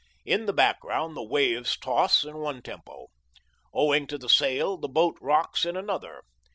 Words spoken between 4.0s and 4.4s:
to the